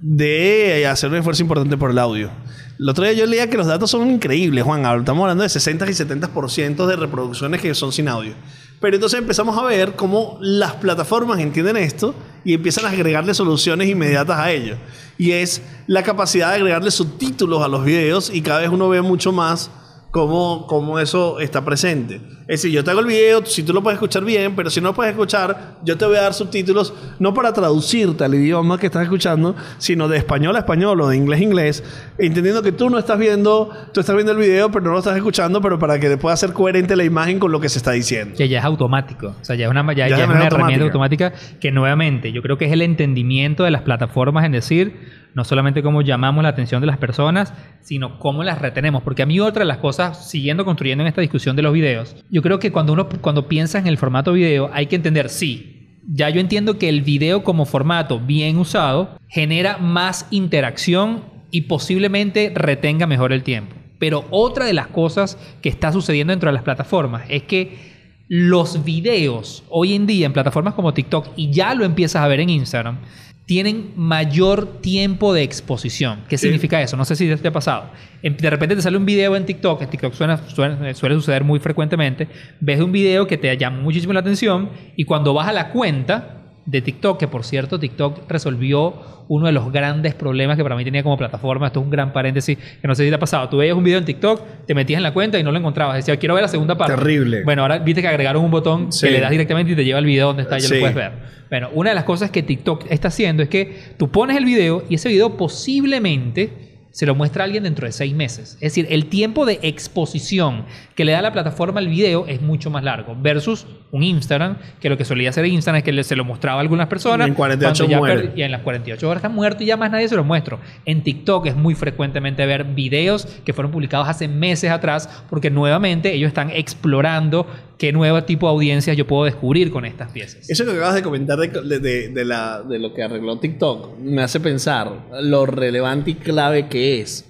[0.00, 2.30] de hacer un esfuerzo importante por el audio.
[2.78, 4.80] El otro día yo leía que los datos son increíbles, Juan.
[4.98, 8.34] Estamos hablando de 60 y 70% de reproducciones que son sin audio.
[8.80, 13.88] Pero entonces empezamos a ver cómo las plataformas entienden esto y empiezan a agregarle soluciones
[13.88, 14.76] inmediatas a ello.
[15.16, 19.00] Y es la capacidad de agregarle subtítulos a los videos y cada vez uno ve
[19.02, 19.70] mucho más
[20.10, 22.20] cómo, cómo eso está presente.
[22.46, 24.78] Es decir, yo te hago el video, si tú lo puedes escuchar bien, pero si
[24.78, 28.78] no lo puedes escuchar, yo te voy a dar subtítulos, no para traducirte al idioma
[28.78, 31.84] que estás escuchando, sino de español a español o de inglés a inglés,
[32.18, 35.16] entendiendo que tú no estás viendo, tú estás viendo el video, pero no lo estás
[35.16, 38.36] escuchando, pero para que pueda ser coherente la imagen con lo que se está diciendo.
[38.36, 39.34] Que ya es automático.
[39.40, 42.42] O sea, ya es una, ya, Ya ya es una herramienta automática que nuevamente yo
[42.42, 46.50] creo que es el entendimiento de las plataformas en decir no solamente cómo llamamos la
[46.50, 49.02] atención de las personas, sino cómo las retenemos.
[49.02, 52.16] Porque a mí otra de las cosas, siguiendo construyendo en esta discusión de los videos,
[52.34, 56.00] yo creo que cuando uno cuando piensa en el formato video hay que entender, sí,
[56.08, 62.50] ya yo entiendo que el video como formato bien usado genera más interacción y posiblemente
[62.52, 63.76] retenga mejor el tiempo.
[64.00, 67.78] Pero otra de las cosas que está sucediendo dentro de las plataformas es que
[68.26, 72.40] los videos hoy en día en plataformas como TikTok y ya lo empiezas a ver
[72.40, 72.98] en Instagram
[73.46, 76.20] tienen mayor tiempo de exposición.
[76.28, 76.46] ¿Qué Sí.
[76.46, 76.96] significa eso?
[76.96, 77.90] No sé si te ha pasado.
[78.22, 81.44] En- De repente te sale un video en TikTok, en TikTok suena- suena- suele suceder
[81.44, 82.28] muy frecuentemente,
[82.60, 86.40] ves un video que te llama muchísimo la atención y cuando vas a la cuenta
[86.66, 88.94] de TikTok, que por cierto TikTok resolvió
[89.28, 92.12] uno de los grandes problemas que para mí tenía como plataforma, esto es un gran
[92.12, 94.74] paréntesis que no sé si te ha pasado, tú veías un video en TikTok, te
[94.74, 96.94] metías en la cuenta y no lo encontrabas, decía quiero ver la segunda parte.
[96.94, 97.42] Terrible.
[97.44, 99.06] Bueno, ahora viste que agregaron un botón Sí.
[99.06, 100.74] que le das directamente y te lleva al video donde está, ya Sí.
[100.74, 101.12] lo puedes ver.
[101.50, 104.84] Bueno, una de las cosas que TikTok está haciendo es que tú pones el video
[104.88, 108.52] y ese video posiblemente se lo muestra a alguien dentro de seis meses.
[108.54, 112.70] Es decir, el tiempo de exposición que le da la plataforma al video es mucho
[112.70, 116.14] más largo versus un Instagram, que lo que solía hacer Instagram es que le- se
[116.14, 117.26] lo mostraba a algunas personas.
[117.26, 118.32] Y en 48 cuando ya muere.
[118.36, 120.60] y en las 48 horas está muerto y ya más nadie se lo muestro.
[120.84, 126.12] En TikTok es muy frecuentemente ver videos que fueron publicados hace meses atrás porque nuevamente
[126.14, 127.46] ellos están explorando
[127.78, 130.48] qué nuevo tipo de audiencias yo puedo descubrir con estas piezas.
[130.48, 134.90] Eso que acabas de comentar de, de- lo que arregló TikTok me hace pensar
[135.22, 137.24] lo relevante y clave que es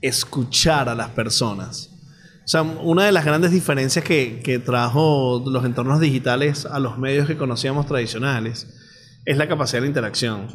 [0.00, 1.90] escuchar a las personas.
[2.44, 6.96] O sea, una de las grandes diferencias que, que trajo los entornos digitales a los
[6.98, 8.66] medios que conocíamos tradicionales
[9.26, 10.46] es la capacidad de interacción.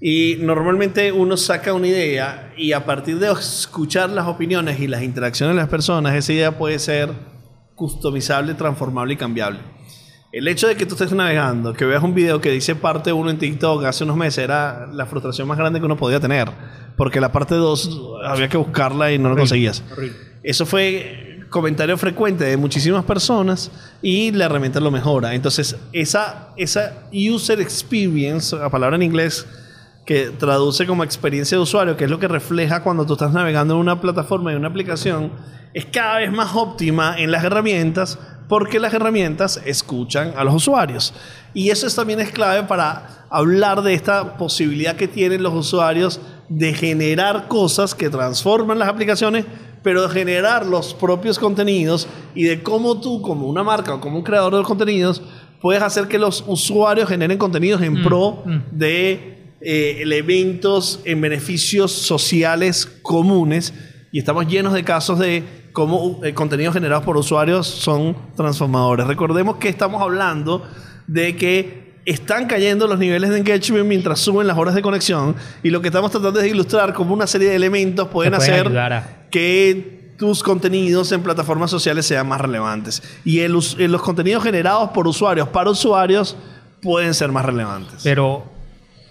[0.00, 5.02] Y normalmente uno saca una idea y a partir de escuchar las opiniones y las
[5.02, 7.10] interacciones de las personas, esa idea puede ser
[7.80, 9.58] customizable, transformable y cambiable.
[10.32, 13.30] El hecho de que tú estés navegando, que veas un video que dice parte 1
[13.30, 16.50] en TikTok hace unos meses, era la frustración más grande que uno podía tener.
[16.98, 19.82] Porque la parte 2 había que buscarla y no lo conseguías.
[20.42, 23.70] Eso fue comentario frecuente de muchísimas personas
[24.02, 25.34] y la herramienta lo mejora.
[25.34, 29.46] Entonces, esa, esa user experience, la palabra en inglés
[30.04, 33.74] que traduce como experiencia de usuario, que es lo que refleja cuando tú estás navegando
[33.74, 35.32] en una plataforma, en una aplicación,
[35.72, 41.14] es cada vez más óptima en las herramientas porque las herramientas escuchan a los usuarios.
[41.54, 46.74] Y eso también es clave para hablar de esta posibilidad que tienen los usuarios de
[46.74, 49.46] generar cosas que transforman las aplicaciones,
[49.84, 54.18] pero de generar los propios contenidos y de cómo tú, como una marca o como
[54.18, 55.22] un creador de contenidos,
[55.60, 58.58] puedes hacer que los usuarios generen contenidos en Mm, pro mm.
[58.72, 63.72] de eh, eventos en beneficios sociales comunes.
[64.12, 69.06] Y estamos llenos de casos de cómo eh, contenidos generados por usuarios son transformadores.
[69.06, 70.66] Recordemos que estamos hablando
[71.06, 75.70] de que están cayendo los niveles de engagement mientras suben las horas de conexión y
[75.70, 78.70] lo que estamos tratando es de ilustrar cómo una serie de elementos pueden, hacer a-
[79.30, 83.02] que tus contenidos en plataformas sociales sean más relevantes.
[83.24, 86.36] Y el eh, los contenidos generados por usuarios para usuarios
[86.82, 88.00] pueden ser más relevantes.
[88.02, 88.44] Pero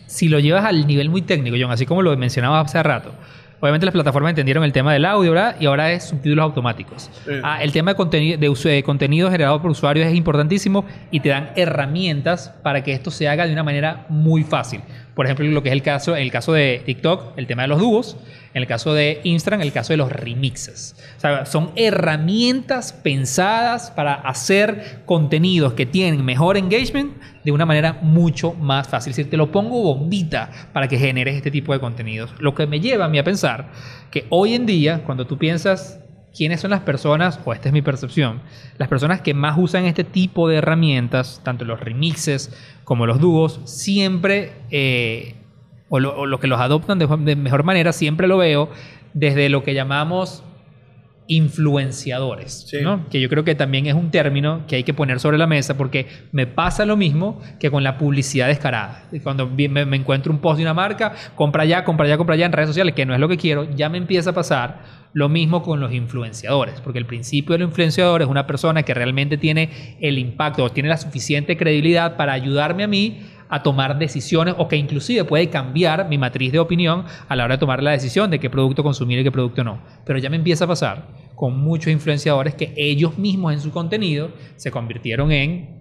[0.10, 3.14] si lo llevas al nivel muy técnico, John, así como lo mencionaba hace rato,
[3.60, 5.56] obviamente las plataformas entendieron el tema del audio, ¿verdad?
[5.60, 7.12] Y ahora es subtítulos automáticos.
[7.26, 7.34] Sí.
[7.44, 11.52] Ah, el tema de, contenido de contenido generado por usuarios es importantísimo y te dan
[11.56, 14.82] herramientas para que esto se haga de una manera muy fácil.
[15.20, 17.68] Por ejemplo, lo que es el caso, en el caso de TikTok, el tema de
[17.68, 18.16] los dúos.
[18.54, 20.96] En el caso de Instagram, el caso de los remixes.
[21.44, 28.88] Son herramientas pensadas para hacer contenidos que tienen mejor engagement de una manera mucho más
[28.88, 29.14] fácil.
[29.14, 32.34] Te lo pongo bombita para que generes este tipo de contenidos.
[32.40, 33.72] Lo que me lleva a mí a pensar
[34.12, 36.00] que hoy en día, cuando tú piensas
[36.36, 38.42] quiénes son las personas, o esta es mi percepción,
[38.78, 43.62] las personas que más usan este tipo de herramientas, tanto los remixes como los dúos,
[43.66, 45.36] siempre, eh,
[45.90, 48.70] o, lo, o lo que los adoptan de, de mejor manera, siempre lo veo
[49.14, 50.44] desde lo que llamamos
[51.32, 52.78] influenciadores, Sí.
[52.82, 53.08] ¿no?
[53.08, 55.78] que yo creo que también es un término que hay que poner sobre la mesa
[55.78, 59.04] porque me pasa lo mismo que con la publicidad descarada.
[59.22, 62.48] Cuando me, me encuentro un post de una marca, compra ya, compra ya, compra ya
[62.48, 64.80] en redes sociales, que no es lo que quiero, ya me empieza a pasar
[65.14, 69.38] lo mismo con los influenciadores, porque el principio del influenciador es una persona que realmente
[69.38, 73.20] tiene el impacto o tiene la suficiente credibilidad para ayudarme a mí
[73.50, 77.56] a tomar decisiones o que inclusive puede cambiar mi matriz de opinión a la hora
[77.56, 79.82] de tomar la decisión de qué producto consumir y qué producto no.
[80.06, 84.32] Pero ya me empieza a pasar con muchos influenciadores que ellos mismos en su contenido
[84.56, 85.79] se convirtieron en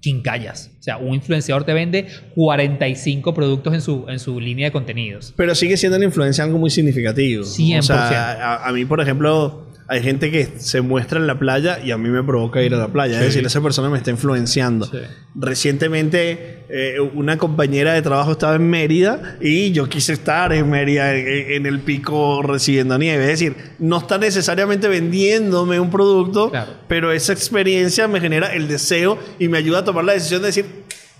[0.00, 0.70] quincallas.
[0.80, 5.32] O sea, un influenciador te vende 45 productos en su, en su línea de contenidos.
[5.36, 7.44] Pero sigue siendo la influencia algo muy significativo.
[7.44, 7.78] 100%.
[7.78, 11.80] O sea, a, a mí, por ejemplo, hay gente que se muestra en la playa
[11.84, 13.14] y a mí me provoca ir a la playa.
[13.14, 13.20] Sí.
[13.20, 14.86] Es decir, esa persona me está influenciando.
[14.86, 14.98] Sí.
[15.34, 21.14] Recientemente, eh, una compañera de trabajo estaba en Mérida y yo quise estar en Mérida
[21.14, 23.24] en, en el pico recibiendo nieve.
[23.24, 26.72] Es decir, no está necesariamente vendiéndome un producto, Claro.
[26.88, 30.46] pero esa experiencia me genera el deseo y me ayuda a tomar la decisión de
[30.46, 30.64] decir,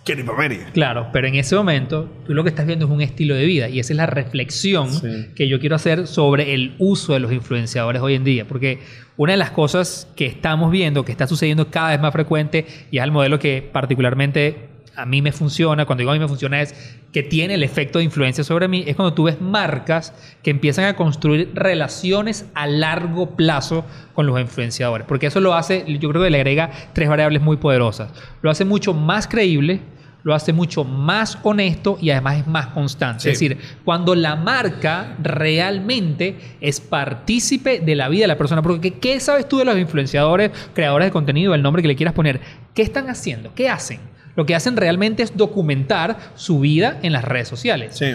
[0.04, 0.66] quiero ir para.
[0.72, 3.68] Claro, pero en ese momento tú lo que estás viendo es un estilo de vida
[3.68, 5.26] y esa es la reflexión Sí.
[5.34, 8.78] que yo quiero hacer sobre el uso de los influenciadores hoy en día, porque
[9.16, 12.96] una de las cosas que estamos viendo, que está sucediendo cada vez más frecuente y
[12.98, 16.60] es el modelo que particularmente a mí me funciona, cuando digo a mí me funciona
[16.60, 16.74] es
[17.12, 20.84] que tiene el efecto de influencia sobre mí, es cuando tú ves marcas que empiezan
[20.84, 26.22] a construir relaciones a largo plazo con los influenciadores, porque eso lo hace, yo creo
[26.22, 28.10] que le agrega tres variables muy poderosas.
[28.42, 29.80] Lo hace mucho más creíble,
[30.22, 33.22] lo hace mucho más honesto y además es más constante.
[33.22, 33.28] Sí.
[33.30, 38.62] Es decir, cuando la marca realmente es partícipe de la vida de la persona.
[38.62, 42.14] Porque ¿qué sabes tú de los influenciadores, creadores de contenido, el nombre que le quieras
[42.14, 42.40] poner?
[42.74, 43.54] ¿Qué están haciendo?
[43.54, 44.00] ¿Qué hacen?
[44.36, 47.96] Lo que hacen realmente es documentar su vida en las redes sociales.
[47.98, 48.14] Sí.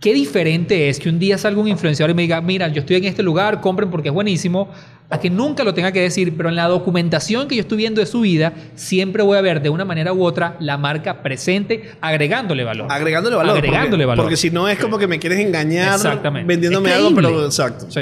[0.00, 2.96] Qué diferente es que un día salga un influenciador y me diga, mira, yo estoy
[2.96, 4.70] en este lugar, compren porque es buenísimo,
[5.10, 8.00] a que nunca lo tenga que decir, pero en la documentación que yo estoy viendo
[8.00, 11.90] de su vida, siempre voy a ver de una manera u otra la marca presente,
[12.00, 12.90] agregándole valor.
[12.90, 13.56] Agregándole valor.
[13.56, 14.24] Agregándole porque, valor.
[14.24, 16.48] Porque si no es como que me quieres engañar Exactamente.
[16.48, 17.90] vendiéndome Es algo, pero exacto.
[17.90, 18.00] Sí.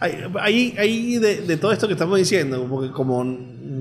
[0.00, 3.24] Ahí, ahí, ahí de, de todo esto que estamos diciendo, porque como,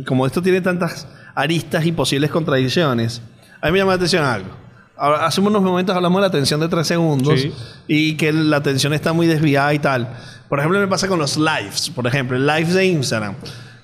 [0.06, 3.21] como esto tiene tantas aristas y posibles contradicciones,
[3.62, 4.50] a mí me llama la atención algo.
[4.97, 7.54] Ahora, hace unos momentos hablamos de la atención de tres segundos Sí.
[7.88, 10.08] y que la atención está muy desviada y tal.
[10.50, 11.91] Por ejemplo, me pasa con los lives.
[11.91, 13.36] Por ejemplo, el live de Instagram.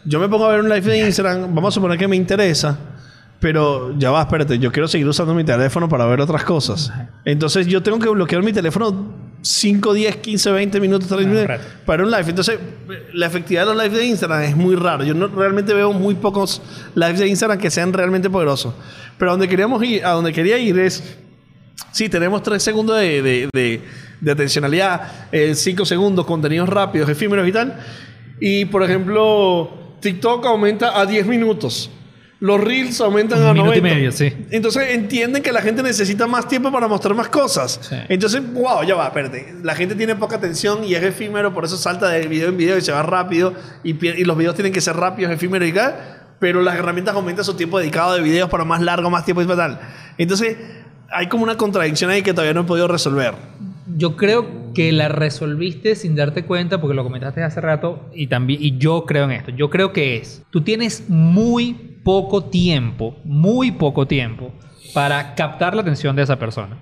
[0.06, 2.76] Yo me pongo a ver un live de Instagram, vamos a suponer que me interesa,
[3.40, 6.92] pero ya va, espérate, yo quiero seguir usando mi teléfono para ver otras cosas.
[7.24, 9.14] Entonces yo tengo que bloquear mi teléfono
[9.44, 12.30] 5, 10, 15, 20 minutos, 30 un minutos para un live.
[12.30, 12.58] Entonces,
[13.14, 15.04] la efectividad de los lives de Instagram es muy raro.
[15.04, 16.62] Yo no, realmente veo muy pocos
[16.96, 18.74] lives de Instagram que sean realmente poderosos.
[19.18, 21.18] Pero a donde queríamos ir, a donde quería ir es
[21.92, 23.82] Sí, tenemos tres segundos de, de, de-
[24.22, 27.78] de atencionalidad, eh, cinco segundos, contenidos rápidos, efímeros y tal.
[28.40, 31.90] Y por ejemplo, TikTok aumenta a 10 minutos.
[32.44, 33.88] Los Reels aumentan Un a minuto 90.
[33.88, 34.34] y medio, sí.
[34.52, 37.80] Entonces entienden que la gente necesita más tiempo para mostrar más cosas.
[37.82, 37.96] Sí.
[38.10, 39.56] Entonces, wow, ya va, espérate.
[39.64, 42.78] La gente tiene poca atención y es efímero, por eso salta de video en video
[42.78, 43.54] y se va rápido.
[43.82, 45.96] Y, y los videos tienen que ser rápidos, efímeros y tal.
[46.40, 49.48] Pero las herramientas aumentan su tiempo dedicado de videos para más largo, más tiempo y
[49.48, 49.80] tal.
[50.18, 50.58] Entonces,
[51.12, 53.36] hay como una contradicción ahí que todavía no he podido resolver.
[53.96, 58.62] Yo creo que la resolviste sin darte cuenta, porque lo comentaste hace rato, y también,
[58.62, 59.52] y yo creo en esto.
[59.52, 64.52] Yo creo que es, tú tienes muy poco tiempo, muy poco tiempo
[64.94, 66.78] para captar la atención de esa persona.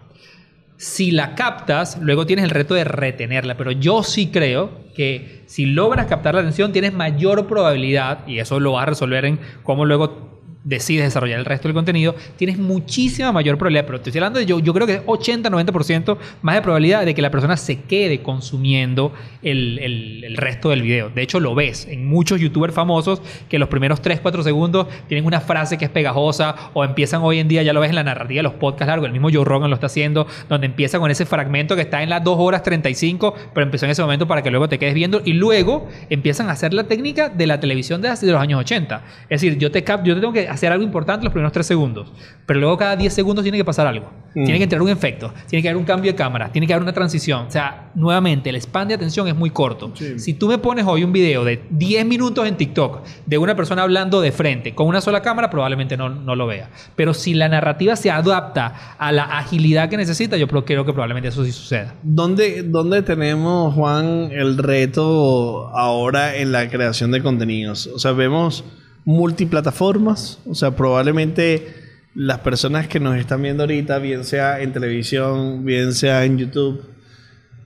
[0.77, 5.67] Si la captas, luego tienes el reto de retenerla, pero yo sí creo que si
[5.67, 9.85] logras captar la atención, tienes mayor probabilidad, y eso lo vas a resolver en cómo
[9.85, 14.39] luego decides desarrollar el resto del contenido, tienes muchísima mayor probabilidad, pero te estoy hablando
[14.39, 17.79] de yo, yo creo que es 80-90% más de probabilidad de que la persona se
[17.81, 21.09] quede consumiendo el, el- resto del video.
[21.09, 25.41] De hecho, lo ves en muchos youtubers famosos que los primeros 3-4 segundos tienen una
[25.41, 28.39] frase que es pegajosa o empiezan hoy en día, ya lo ves en la narrativa
[28.39, 31.25] de los podcasts largos, el mismo Joe Rogan lo está haciendo, donde empieza con ese
[31.25, 34.49] fragmento que está en las 2 horas 35, pero empezó en ese momento para que
[34.51, 38.07] luego te quedes viendo y luego empiezan a hacer la técnica de la televisión de,
[38.09, 39.03] hace- de los años 80.
[39.29, 41.65] Es decir, yo te, cap yo te tengo que hacer algo importante los primeros 3
[41.65, 42.11] segundos,
[42.45, 44.11] pero luego cada 10 segundos tiene que pasar algo.
[44.33, 44.45] Mm.
[44.45, 46.83] Tiene que entrar un efecto, tiene que haber un cambio de cámara, tiene que haber
[46.83, 47.47] una transición.
[47.47, 49.91] O sea, nuevamente, el span de atención es muy corto.
[49.93, 50.19] Sí.
[50.19, 53.83] Si tú me pones hoy un video de 10 minutos en TikTok de una persona
[53.83, 56.69] hablando de frente con una sola cámara, probablemente no, no lo vea.
[56.95, 61.29] Pero si la narrativa se adapta a la agilidad que necesita, yo creo que probablemente
[61.29, 61.95] eso sí suceda.
[62.03, 67.87] ¿Dónde, ¿Dónde tenemos, Juan, el reto ahora en la creación de contenidos?
[67.87, 68.63] O sea, vemos
[69.05, 70.39] multiplataformas.
[70.45, 71.75] O sea, probablemente
[72.13, 76.83] las personas que nos están viendo ahorita, bien sea en televisión, bien sea en YouTube,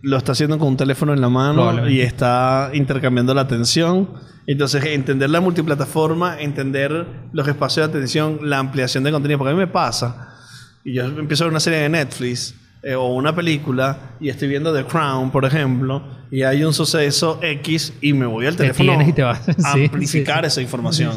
[0.02, 4.10] lo está haciendo con un teléfono en la mano y está intercambiando la atención.
[4.48, 9.40] Entonces, entender la multiplataforma, entender los espacios de atención, la ampliación de contenido.
[9.40, 10.36] Porque a mí me pasa,
[10.84, 12.54] y yo empiezo a ver una serie de Netflix
[12.86, 17.40] eh, o una película y estoy viendo The Crown, por ejemplo, y hay un suceso
[17.42, 19.50] X y me voy al Te teléfono tienes y te vas.
[19.64, 21.14] a Sí, amplificar sí, esa información.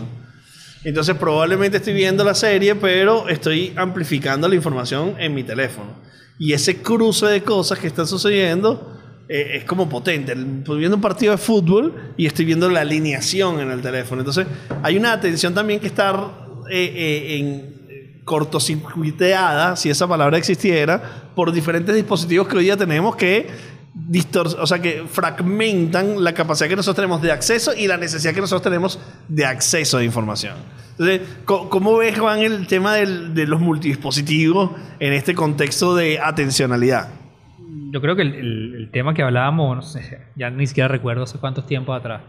[0.83, 5.91] Entonces probablemente estoy viendo la serie, pero estoy amplificando la información en mi teléfono.
[6.39, 8.97] Y ese cruce de cosas que están sucediendo
[9.29, 10.33] eh, es como potente.
[10.33, 14.23] Estoy viendo un partido de fútbol y estoy viendo la alineación en el teléfono.
[14.23, 14.47] Entonces
[14.83, 16.13] hay una atención también que está
[16.71, 17.78] eh, eh, en
[18.29, 21.03] cortocircuiteada, si esa palabra existiera,
[21.35, 23.47] por diferentes dispositivos que hoy día tenemos que
[24.61, 28.41] o sea, que fragmentan la capacidad que nosotros tenemos de acceso y la necesidad que
[28.41, 30.55] nosotros tenemos de acceso a información.
[30.93, 37.09] Entonces, ¿cómo ves, Juan, el tema del- de los multidispositivos en este contexto de atencionalidad?
[37.93, 41.25] Yo creo que el, el- el tema que hablábamos, no sé, ya ni siquiera recuerdo
[41.25, 42.23] hace cuántos tiempos atrás.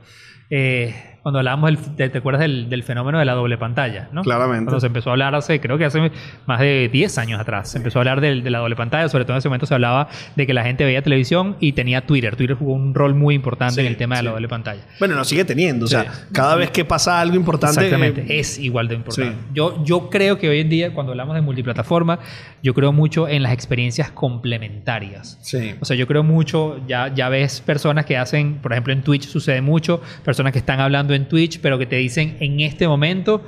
[0.49, 4.10] Eh, cuando hablábamos, del- de- ¿te acuerdas del, del fenómeno de la doble pantalla?
[4.12, 4.21] ¿no?
[4.23, 4.65] Claramente.
[4.65, 6.12] Cuando se empezó a hablar hace, creo que hace
[6.45, 9.25] más de 10 años atrás, se empezó a hablar del- de la doble pantalla, sobre
[9.25, 12.36] todo en ese momento se hablaba de que la gente veía televisión y tenía Twitter.
[12.36, 14.82] Twitter jugó un rol muy importante Sí, en el tema de la doble pantalla.
[14.99, 15.86] Bueno, lo sigue teniendo.
[15.86, 15.95] O Sí.
[15.95, 17.82] sea, cada vez que pasa algo importante...
[17.86, 19.36] Exactamente, eh, es igual de importante.
[19.53, 22.19] Yo, yo creo que hoy en día, cuando hablamos de multiplataforma,
[22.63, 25.38] yo creo mucho en las experiencias complementarias.
[25.41, 25.75] sí.
[25.82, 29.27] O sea, yo creo mucho, ya, ya ves personas que hacen, por ejemplo, en Twitch
[29.27, 33.43] sucede mucho, personas que están hablando en Twitch, pero que te dicen en este momento,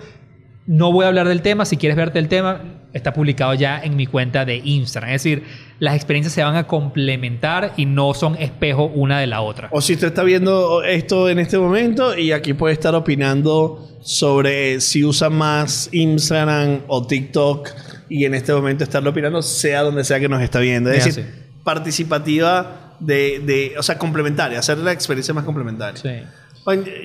[0.67, 2.61] no voy a hablar del tema, si quieres verte el tema,
[2.93, 5.11] está publicado ya en mi cuenta de Instagram.
[5.13, 5.43] Es decir,
[5.79, 9.69] las experiencias se van a complementar y no son espejo una de la otra.
[9.71, 14.81] O si usted está viendo esto en este momento y aquí puede estar opinando sobre
[14.81, 17.69] si usa más Instagram o TikTok
[18.09, 20.91] y en este momento estarlo opinando, sea donde sea que nos está viendo.
[20.91, 21.41] Es Es decir, así.
[21.63, 25.99] participativa de, de- o sea, complementaria, hacer la experiencia más complementaria.
[26.01, 26.25] Sí.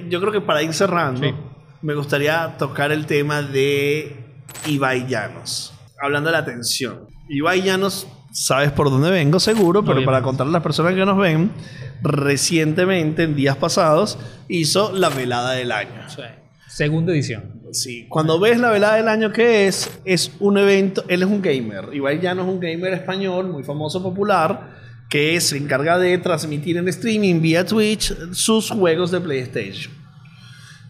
[0.08, 1.34] Yo creo que para ir cerrando, Sí.
[1.82, 4.16] me gustaría tocar el tema de
[4.66, 5.72] Ibai Llanos.
[6.00, 7.06] Hablando de la atención.
[7.28, 10.06] Ibai Llanos, sabes por dónde vengo, seguro, pero Obviamente.
[10.06, 11.50] para contarle a las personas que nos ven,
[12.02, 16.08] recientemente, en días pasados, hizo la velada del año.
[16.08, 16.22] Sí.
[16.68, 17.56] Segunda edición.
[17.72, 21.42] Sí, cuando ves la velada del año que es, es un evento, él es un
[21.42, 24.70] gamer, Ibai es un gamer español muy famoso, popular,
[25.08, 29.92] que se encarga de transmitir en streaming vía Twitch sus juegos de PlayStation.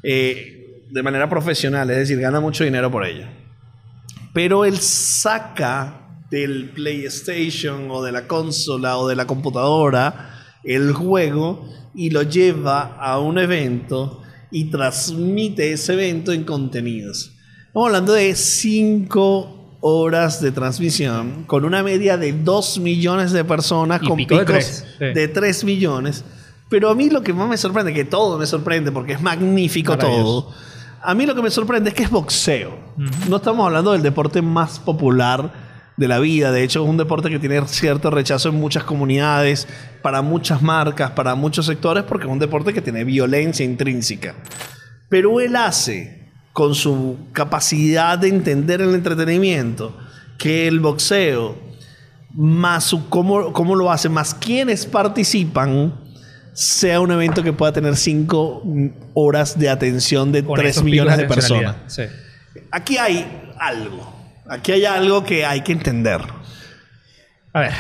[0.02, 3.26] Eh, de manera profesional, es decir, gana mucho dinero por ello.
[4.32, 10.32] Pero él saca del PlayStation o de la consola o de la computadora
[10.64, 17.32] el juego y lo lleva a un evento y transmite ese evento en contenidos.
[17.66, 24.02] Estamos hablando de 5 horas de transmisión con una media de 2 millones de personas
[24.02, 25.04] Y con de picos sí.
[25.04, 26.24] de 3 millones
[26.68, 29.96] Pero a mí lo que más me sorprende, que todo me sorprende porque es magnífico
[29.96, 30.50] todo.
[31.02, 32.76] A mí lo que me sorprende es que es boxeo.
[33.28, 35.52] No estamos hablando del deporte más popular
[35.96, 36.50] de la vida.
[36.50, 39.68] De hecho, es un deporte que tiene cierto rechazo en muchas comunidades,
[40.02, 44.34] para muchas marcas, para muchos sectores, porque es un deporte que tiene violencia intrínseca.
[45.08, 46.25] Pero él hace,
[46.56, 49.94] con su capacidad de entender el entretenimiento,
[50.38, 51.54] que el boxeo,
[52.32, 55.92] más su, cómo, cómo lo hace, más quienes participan,
[56.54, 58.62] sea un evento que pueda tener 5
[59.12, 61.76] horas de atención de Con 3 esos millones de personas.
[61.88, 62.04] Sí.
[62.70, 64.14] Aquí hay algo.
[64.48, 66.22] Aquí hay algo que hay que entender.
[67.52, 67.72] A ver,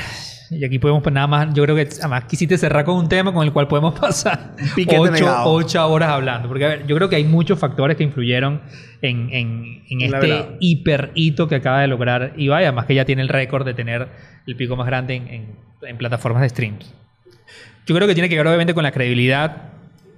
[0.50, 3.32] y aquí podemos pues, nada más, yo creo que además quisiste cerrar con un tema
[3.32, 4.54] con el cual podemos pasar
[5.44, 6.48] ocho, horas hablando.
[6.48, 8.60] Porque a ver, yo creo que hay muchos factores que influyeron
[9.02, 13.04] en, en- en La este hiper hito que acaba de lograr Ibai, además que ya
[13.04, 14.08] tiene el récord de tener
[14.46, 15.16] el pico más grande
[15.82, 16.94] en plataformas de streams.
[17.86, 19.74] Yo creo que tiene que ver obviamente con la credibilidad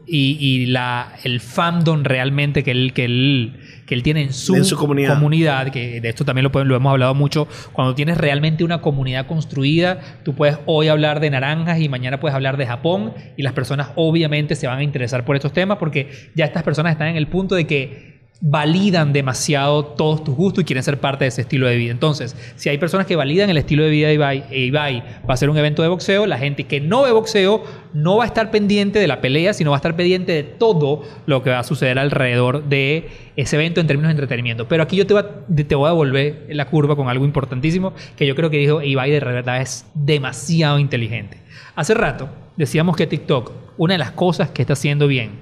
[0.08, 4.54] y, y la, el fandom realmente que él, que él, que él tiene en su,
[4.56, 5.14] En su comunidad.
[5.14, 9.26] comunidad, que de esto también lo, lo hemos hablado mucho, cuando tienes realmente una comunidad
[9.26, 13.52] construida, tú puedes hoy hablar de naranjas y mañana puedes hablar de Japón y las
[13.52, 17.16] personas obviamente se van a interesar por estos temas porque ya estas personas están en
[17.16, 21.40] el punto de que validan demasiado todos tus gustos y quieren ser parte de ese
[21.40, 21.90] estilo de vida.
[21.90, 25.34] Entonces, si hay personas que validan el estilo de vida de Ibai, e Ibai va
[25.34, 27.64] a ser un evento de boxeo, la gente que no ve boxeo
[27.94, 31.02] no va a estar pendiente de la pelea, sino va a estar pendiente de todo
[31.26, 34.68] lo que va a suceder alrededor de ese evento en términos de entretenimiento.
[34.68, 38.36] Pero aquí yo te, te voy a devolver la curva con algo importantísimo que yo
[38.36, 41.38] creo que dijo Ibai de verdad es demasiado inteligente.
[41.74, 45.40] Hace rato decíamos que TikTok, una de las cosas que está haciendo bien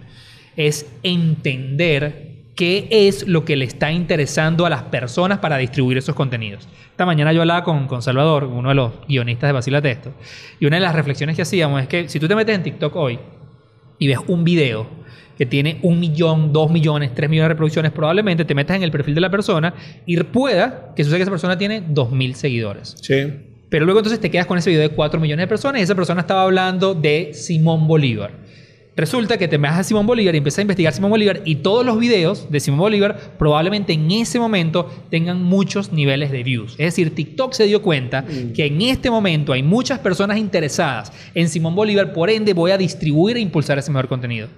[0.56, 6.14] es entender qué es lo que le está interesando a las personas para distribuir esos
[6.14, 6.66] contenidos.
[6.90, 10.14] Esta mañana yo hablaba con, con Salvador, uno de los guionistas de Vacilate Esto,
[10.58, 12.96] y una de las reflexiones que hacíamos es que si tú te metes en TikTok
[12.96, 13.18] hoy
[13.98, 14.88] y ves un video
[15.36, 18.90] que tiene un millón, dos millones, tres millones de reproducciones, probablemente te metas en el
[18.90, 19.74] perfil de la persona
[20.06, 22.96] y pueda que suceda que esa persona tiene dos mil seguidores.
[23.02, 23.34] Sí.
[23.68, 25.94] Pero luego entonces te quedas con ese video de 4 millones de personas y esa
[25.94, 28.30] persona estaba hablando de Simón Bolívar.
[28.96, 31.84] Resulta que te vas a Simón Bolívar y empiezas a investigar Simón Bolívar y todos
[31.84, 36.72] los videos de Simón Bolívar probablemente en ese momento tengan muchos niveles de views.
[36.72, 38.24] Es decir, TikTok se dio cuenta
[38.54, 42.78] que en este momento hay muchas personas interesadas en Simón Bolívar, por ende voy a
[42.78, 44.48] distribuir e impulsar ese mejor contenido.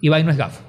[0.00, 0.60] Ibai no es gafo.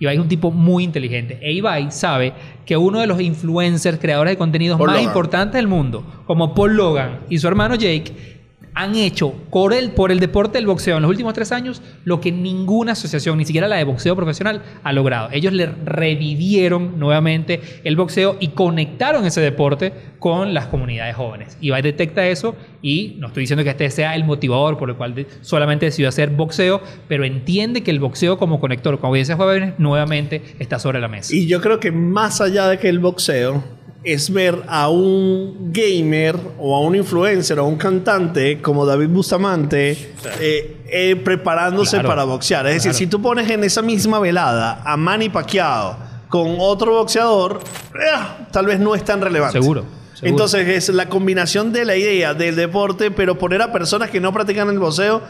[0.00, 1.38] Ibai es un tipo muy inteligente.
[1.40, 2.32] E Ibai sabe
[2.66, 5.08] que uno de los influencers, creadores de contenidos Paul más Logan.
[5.08, 8.33] importantes del mundo, como Paul Logan y su hermano Jake,
[8.74, 12.20] han hecho por el, por el deporte del boxeo en los últimos tres años lo
[12.20, 15.28] que ninguna asociación, ni siquiera la de boxeo profesional, ha logrado.
[15.32, 21.56] Ellos le revivieron nuevamente el boxeo y conectaron ese deporte con las comunidades jóvenes.
[21.60, 25.26] Ibai detecta eso y no estoy diciendo que este sea el motivador por el cual
[25.42, 30.42] solamente decidió hacer boxeo, pero entiende que el boxeo como conector con audiencias jóvenes nuevamente
[30.58, 31.34] está sobre la mesa.
[31.34, 33.62] Y yo creo que más allá de que el boxeo
[34.04, 39.08] es ver a un gamer o a un influencer o a un cantante como David
[39.08, 39.92] Bustamante
[40.40, 42.08] eh, eh, preparándose Claro.
[42.08, 42.66] para boxear.
[42.66, 45.96] Es decir, si tú pones en esa misma velada a Manny Pacquiao
[46.28, 47.60] con otro boxeador,
[47.94, 49.58] eh, tal vez no es tan relevante.
[49.60, 49.84] Seguro,
[50.14, 50.28] seguro.
[50.30, 54.32] Entonces es la combinación de la idea del deporte, pero poner a personas que no
[54.32, 55.22] practican el boxeo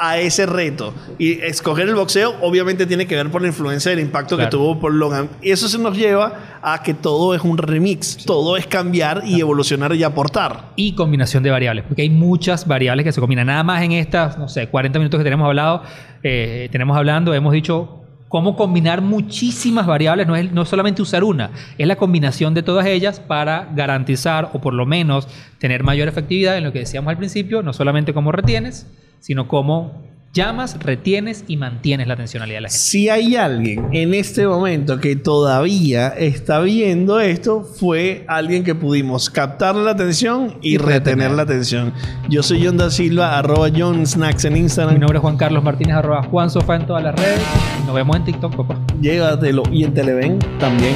[0.00, 0.94] a ese reto.
[1.18, 4.50] Y escoger el boxeo obviamente tiene que ver por la influencia del impacto Claro.
[4.50, 5.28] que tuvo por Logan.
[5.42, 8.16] Y eso se nos lleva a que todo es un remix.
[8.24, 10.70] Todo es cambiar y evolucionar y aportar.
[10.76, 13.46] y combinación de variables, porque hay muchas variables que se combinan.
[13.46, 15.82] Nada más en estas, no sé, 40 minutos que tenemos hablado,
[16.22, 17.96] eh, tenemos hablando, hemos dicho
[18.28, 22.86] cómo combinar muchísimas variables, no es no solamente usar una, es la combinación de todas
[22.86, 25.26] ellas para garantizar o por lo menos
[25.58, 28.86] tener mayor efectividad en lo que decíamos al principio, no solamente cómo retienes,
[29.20, 32.78] sino cómo llamas, retienes y mantienes la atencionalidad de la gente.
[32.80, 39.28] Si hay alguien en este momento que todavía está viendo esto, fue alguien que pudimos
[39.28, 41.30] captar la atención y, Y retener retener.
[41.32, 41.92] la atención.
[42.28, 45.00] Yo soy John da Silva, arroba John Snacks en Mi Instagram.
[45.00, 47.40] nombre es Juan Carlos Martínez, arroba Juan Sofá en todas las redes.
[47.86, 48.78] Nos vemos en TikTok, papá.
[49.00, 49.64] Llévatelo.
[49.72, 50.94] Y en Televen también.